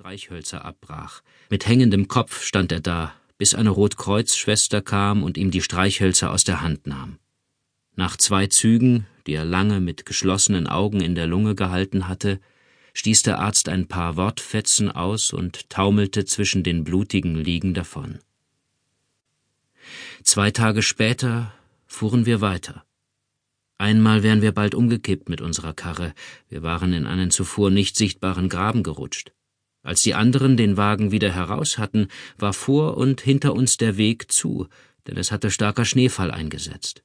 [0.00, 1.20] Streichhölzer abbrach.
[1.50, 6.42] Mit hängendem Kopf stand er da, bis eine Rotkreuzschwester kam und ihm die Streichhölzer aus
[6.42, 7.18] der Hand nahm.
[7.96, 12.40] Nach zwei Zügen, die er lange mit geschlossenen Augen in der Lunge gehalten hatte,
[12.94, 18.20] stieß der Arzt ein paar Wortfetzen aus und taumelte zwischen den blutigen Liegen davon.
[20.22, 21.52] Zwei Tage später
[21.86, 22.86] fuhren wir weiter.
[23.76, 26.14] Einmal wären wir bald umgekippt mit unserer Karre,
[26.48, 29.32] wir waren in einen zuvor nicht sichtbaren Graben gerutscht.
[29.82, 34.30] Als die anderen den Wagen wieder heraus hatten, war vor und hinter uns der Weg
[34.30, 34.68] zu,
[35.06, 37.02] denn es hatte starker Schneefall eingesetzt.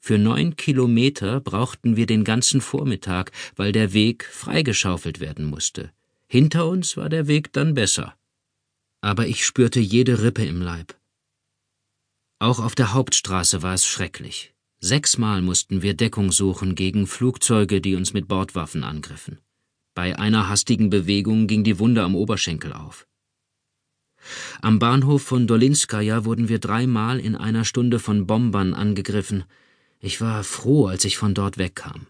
[0.00, 5.90] Für neun Kilometer brauchten wir den ganzen Vormittag, weil der Weg freigeschaufelt werden musste.
[6.26, 8.14] Hinter uns war der Weg dann besser.
[9.00, 10.96] Aber ich spürte jede Rippe im Leib.
[12.38, 14.54] Auch auf der Hauptstraße war es schrecklich.
[14.80, 19.40] Sechsmal mussten wir Deckung suchen gegen Flugzeuge, die uns mit Bordwaffen angriffen.
[19.98, 23.08] Bei einer hastigen Bewegung ging die Wunde am Oberschenkel auf.
[24.62, 29.42] Am Bahnhof von Dolinskaja wurden wir dreimal in einer Stunde von Bombern angegriffen.
[29.98, 32.06] Ich war froh, als ich von dort wegkam.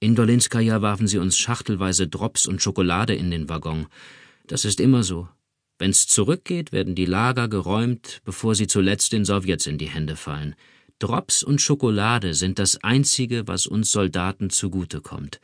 [0.00, 3.86] In Dolinskaja warfen sie uns schachtelweise Drops und Schokolade in den Waggon.
[4.48, 5.28] Das ist immer so.
[5.78, 10.56] Wenn's zurückgeht, werden die Lager geräumt, bevor sie zuletzt den Sowjets in die Hände fallen.
[10.98, 15.38] Drops und Schokolade sind das Einzige, was uns Soldaten zugutekommt.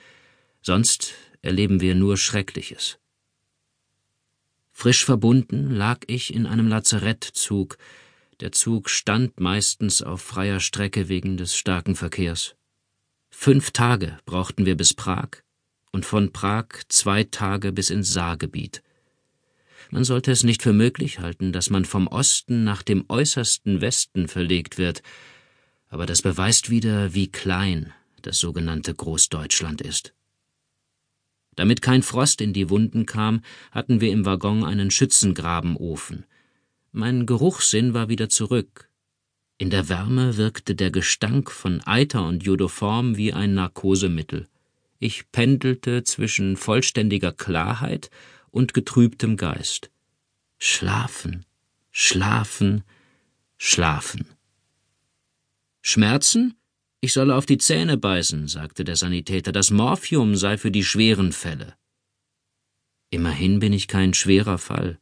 [0.63, 2.99] Sonst erleben wir nur Schreckliches.
[4.73, 7.79] Frisch verbunden lag ich in einem Lazarettzug.
[8.41, 12.55] Der Zug stand meistens auf freier Strecke wegen des starken Verkehrs.
[13.31, 15.43] Fünf Tage brauchten wir bis Prag
[15.93, 18.83] und von Prag zwei Tage bis ins Saargebiet.
[19.91, 24.29] Man sollte es nicht für möglich halten, dass man vom Osten nach dem äußersten Westen
[24.29, 25.03] verlegt wird,
[25.89, 27.93] aber das beweist wieder, wie klein
[28.23, 30.15] das sogenannte Großdeutschland ist.
[31.59, 33.43] Damit kein Frost in die Wunden kam,
[33.73, 36.25] hatten wir im Waggon einen Schützengrabenofen.
[36.93, 38.89] Mein Geruchssinn war wieder zurück.
[39.57, 44.47] In der Wärme wirkte der Gestank von Eiter und Jodoform wie ein Narkosemittel.
[45.01, 48.09] Ich pendelte zwischen vollständiger Klarheit
[48.53, 49.91] und getrübtem Geist.
[50.59, 51.45] Schlafen,
[51.91, 52.85] schlafen,
[53.57, 54.29] schlafen.
[55.83, 56.55] Schmerzen?
[57.01, 61.33] Ich solle auf die Zähne beißen, sagte der Sanitäter, das Morphium sei für die schweren
[61.33, 61.77] Fälle.
[63.11, 64.99] Immerhin bin ich kein schwerer Fall.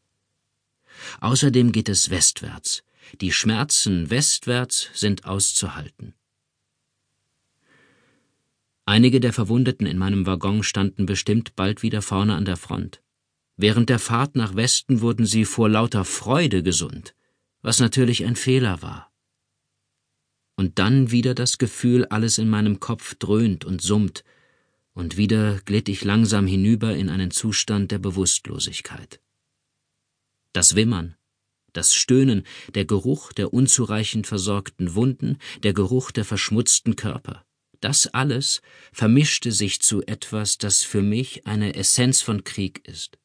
[1.21, 2.83] Außerdem geht es westwärts.
[3.21, 6.15] Die Schmerzen westwärts sind auszuhalten.
[8.85, 13.03] Einige der Verwundeten in meinem Waggon standen bestimmt bald wieder vorne an der Front.
[13.57, 17.15] Während der Fahrt nach Westen wurden sie vor lauter Freude gesund,
[17.63, 19.11] was natürlich ein Fehler war
[20.57, 24.25] und dann wieder das Gefühl, alles in meinem Kopf dröhnt und summt,
[24.95, 29.21] und wieder glitt ich langsam hinüber in einen Zustand der Bewusstlosigkeit.
[30.55, 31.15] Das Wimmern,
[31.75, 37.45] das Stöhnen, der Geruch der unzureichend versorgten Wunden, der Geruch der verschmutzten Körper,
[37.81, 38.63] das alles
[38.93, 43.19] vermischte sich zu etwas, das für mich eine Essenz von Krieg ist.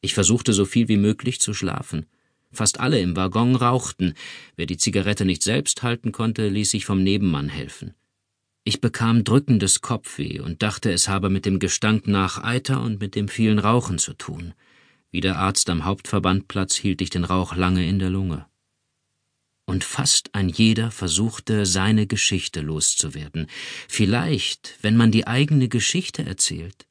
[0.00, 2.06] Ich versuchte so viel wie möglich zu schlafen,
[2.50, 4.14] Fast alle im Waggon rauchten.
[4.56, 7.94] Wer die Zigarette nicht selbst halten konnte, ließ sich vom Nebenmann helfen.
[8.64, 13.14] Ich bekam drückendes Kopfweh und dachte, es habe mit dem Gestank nach Eiter und mit
[13.14, 14.54] dem vielen Rauchen zu tun.
[15.10, 18.46] Wie der Arzt am Hauptverbandplatz hielt ich den Rauch lange in der Lunge.
[19.64, 23.46] Und fast ein jeder versuchte, seine Geschichte loszuwerden.
[23.88, 26.86] Vielleicht, wenn man die eigene Geschichte erzählt,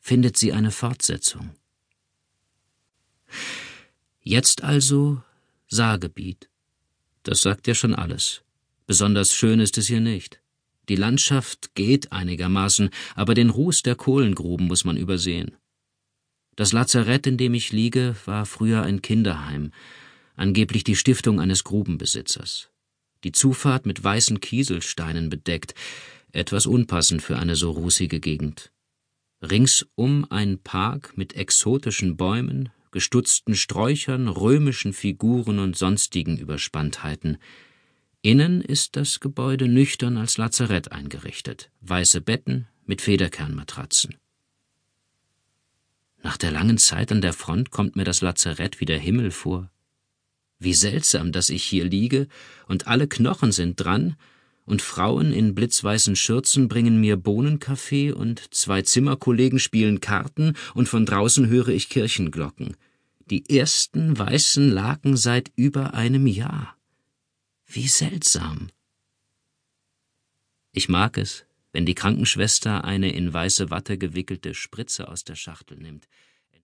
[0.00, 1.54] findet sie eine Fortsetzung.
[4.26, 5.22] Jetzt also
[5.68, 6.48] Saargebiet.
[7.24, 8.42] Das sagt ja schon alles.
[8.86, 10.40] Besonders schön ist es hier nicht.
[10.88, 15.56] Die Landschaft geht einigermaßen, aber den Ruß der Kohlengruben muss man übersehen.
[16.56, 19.72] Das Lazarett, in dem ich liege, war früher ein Kinderheim,
[20.36, 22.70] angeblich die Stiftung eines Grubenbesitzers.
[23.24, 25.74] Die Zufahrt mit weißen Kieselsteinen bedeckt,
[26.32, 28.72] etwas unpassend für eine so rußige Gegend.
[29.42, 37.38] Ringsum ein Park mit exotischen Bäumen, gestutzten Sträuchern, römischen Figuren und sonstigen Überspanntheiten.
[38.22, 44.14] Innen ist das Gebäude nüchtern als Lazarett eingerichtet, weiße Betten mit Federkernmatratzen.
[46.22, 49.72] Nach der langen Zeit an der Front kommt mir das Lazarett wie der Himmel vor.
[50.60, 52.28] Wie seltsam, dass ich hier liege,
[52.68, 54.14] und alle Knochen sind dran,
[54.66, 61.06] und Frauen in blitzweißen Schürzen bringen mir Bohnenkaffee und zwei Zimmerkollegen spielen Karten und von
[61.06, 62.76] draußen höre ich Kirchenglocken.
[63.30, 66.76] Die ersten weißen Laken seit über einem Jahr.
[67.66, 68.68] Wie seltsam.
[70.72, 75.78] Ich mag es, wenn die Krankenschwester eine in weiße Watte gewickelte Spritze aus der Schachtel
[75.78, 76.06] nimmt.